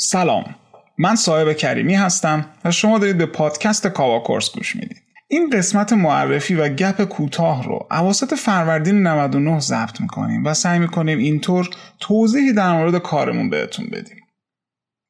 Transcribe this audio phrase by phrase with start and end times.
[0.00, 0.54] سلام.
[0.98, 5.02] من صاحب کریمی هستم و شما دارید به پادکست کاوا کورس گوش می‌دید.
[5.28, 11.18] این قسمت معرفی و گپ کوتاه رو اواسط فروردین 99 ضبط می‌کنیم و سعی می‌کنیم
[11.18, 11.68] اینطور
[12.00, 14.16] توضیحی در مورد کارمون بهتون بدیم.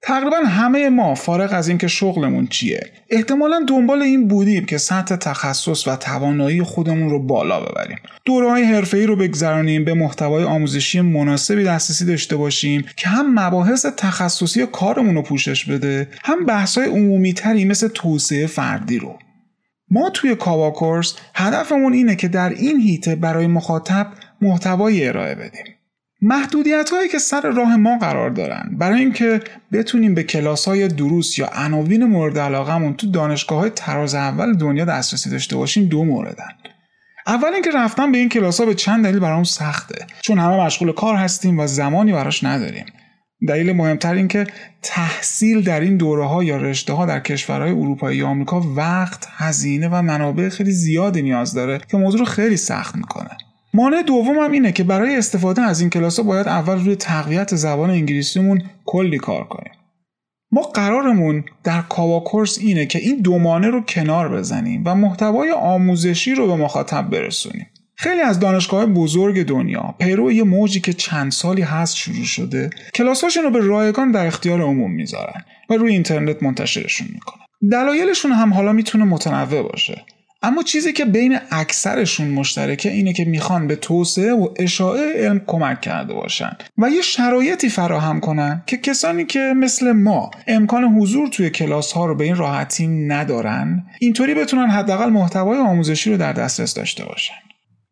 [0.02, 2.80] تقریبا همه ما فارغ از اینکه شغلمون چیه
[3.10, 7.98] احتمالا دنبال این بودیم که سطح تخصص و توانایی خودمون رو بالا ببریم.
[8.24, 13.86] دوره های حرفه‌ای رو بگذرانیم به محتوای آموزشی مناسبی دسترسی داشته باشیم که هم مباحث
[13.86, 19.18] تخصصی کارمون رو پوشش بده هم بحث‌های عمومی تری مثل توسعه فردی رو.
[19.90, 24.06] ما توی کاوا کورس هدفمون اینه که در این هیته برای مخاطب
[24.40, 25.77] محتوایی ارائه بدیم.
[26.22, 28.70] محدودیت هایی که سر راه ما قرار دارن.
[28.78, 29.40] برای اینکه
[29.72, 34.84] بتونیم به کلاس های دروس یا عناوین مورد علاقهمون تو دانشگاه های تراز اول دنیا
[34.84, 36.48] دسترسی داشته باشیم دو موردن.
[37.26, 40.06] اول اینکه رفتن به این کلاس ها به چند دلیل برام سخته.
[40.20, 42.86] چون همه مشغول کار هستیم و زمانی براش نداریم.
[43.48, 44.46] دلیل مهمتر این که
[44.82, 49.88] تحصیل در این دوره ها یا رشته ها در کشورهای اروپایی یا آمریکا وقت، هزینه
[49.88, 53.30] و منابع خیلی زیادی نیاز داره که موضوع رو خیلی سخت می‌کنه.
[53.78, 57.54] مانع دوم هم اینه که برای استفاده از این کلاس ها باید اول روی تقویت
[57.54, 59.72] زبان انگلیسیمون کلی کار کنیم.
[60.52, 65.52] ما قرارمون در کاوا کورس اینه که این دو مانع رو کنار بزنیم و محتوای
[65.52, 67.66] آموزشی رو به مخاطب برسونیم.
[67.96, 73.42] خیلی از دانشگاه بزرگ دنیا پیرو یه موجی که چند سالی هست شروع شده کلاساشون
[73.44, 78.72] رو به رایگان در اختیار عموم می‌ذارن و روی اینترنت منتشرشون می‌کنن دلایلشون هم حالا
[78.72, 80.04] می‌تونه متنوع باشه
[80.42, 85.80] اما چیزی که بین اکثرشون مشترکه اینه که می‌خوان به توسعه و اشاعه علم کمک
[85.80, 91.50] کرده باشن و یه شرایطی فراهم کنن که کسانی که مثل ما امکان حضور توی
[91.50, 96.74] کلاس ها رو به این راحتی ندارن اینطوری بتونن حداقل محتوای آموزشی رو در دسترس
[96.74, 97.34] داشته باشن.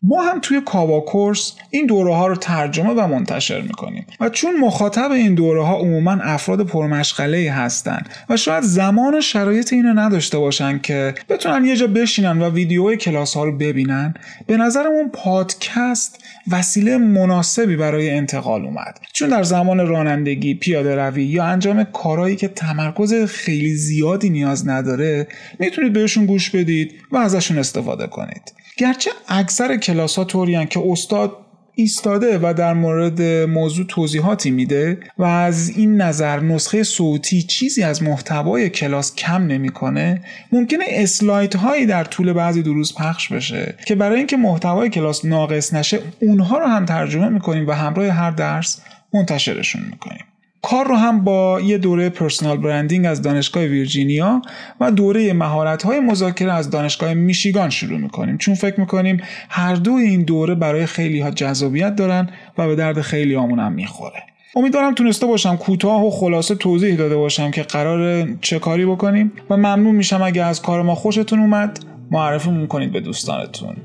[0.02, 4.56] ما هم توی کاوا کورس این دوره ها رو ترجمه و منتشر می‌کنیم و چون
[4.60, 10.38] مخاطب این دوره ها عموما افراد پرمشغله هستن و شاید زمان و شرایط اینو نداشته
[10.38, 14.14] باشن که بتونن یه جا بشینن و ویدیوهای کلاس ها رو ببینن
[14.46, 16.18] به نظرمون پادکست
[16.50, 19.00] وسیله مناسبی برای انتقال اومد.
[19.12, 25.28] چون در زمان رانندگی پیاده روی یا انجام کارهایی که تمرکز خیلی زیادی نیاز نداره
[25.58, 28.52] می‌تونید بهشون گوش بدید و ازشون استفاده کنید.
[28.78, 31.36] گرچه اکثر کلاس ها طوری که استاد
[31.78, 38.02] ایستاده و در مورد موضوع توضیحاتی میده و از این نظر نسخه صوتی چیزی از
[38.02, 44.18] محتوای کلاس کم نمی‌کنه ممکنه اسلاید هایی در طول بعضی دروز پخش بشه که برای
[44.18, 48.80] اینکه محتوای کلاس ناقص نشه اونها رو هم ترجمه می‌کنیم و همراه هر درس
[49.14, 50.24] منتشرشون می‌کنیم.
[50.70, 54.42] کار رو هم با یه دوره پرسونال برندینگ از دانشگاه ویرجینیا
[54.80, 58.38] و دوره مهارت های مذاکره از دانشگاه میشیگان شروع می‌کنیم.
[58.38, 62.28] چون فکر می‌کنیم هر دو این دوره برای خیلی ها جذابیت دارن
[62.58, 64.22] و به درد خیلی همون هم می‌خوره.
[64.56, 69.56] امیدوارم تونسته باشم کوتاه و خلاصه توضیح داده باشم که قرار چه کاری بکنیم و
[69.56, 71.78] ممنون میشم اگه از کار ما خوشتون اومد.
[72.10, 73.76] معرفی کنید به دوستانتون.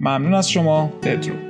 [0.00, 0.92] ممنون از شما.
[1.02, 1.49] بدرود.